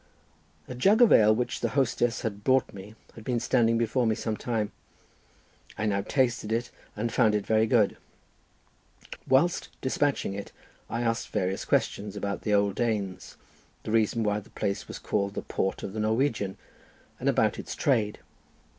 A 0.67 0.73
jug 0.73 0.99
of 1.03 1.11
ale 1.13 1.35
which 1.35 1.59
the 1.59 1.69
hostess 1.77 2.21
had 2.21 2.43
brought 2.43 2.73
me 2.73 2.95
had 3.13 3.23
been 3.23 3.39
standing 3.39 3.77
before 3.77 4.07
me 4.07 4.15
some 4.15 4.35
time. 4.35 4.71
I 5.77 5.85
now 5.85 6.01
tasted 6.01 6.51
it 6.51 6.71
and 6.95 7.13
found 7.13 7.35
it 7.35 7.45
very 7.45 7.67
good. 7.67 7.97
Whilst 9.27 9.69
dispatching 9.79 10.33
it, 10.33 10.51
I 10.89 11.03
asked 11.03 11.29
various 11.29 11.65
questions 11.65 12.15
about 12.15 12.41
the 12.41 12.51
old 12.51 12.73
Danes, 12.73 13.37
the 13.83 13.91
reason 13.91 14.23
why 14.23 14.39
the 14.39 14.49
place 14.49 14.87
was 14.87 14.97
called 14.97 15.35
the 15.35 15.43
port 15.43 15.83
of 15.83 15.93
the 15.93 15.99
Norwegian, 15.99 16.57
and 17.19 17.29
about 17.29 17.59
its 17.59 17.75
trade. 17.75 18.17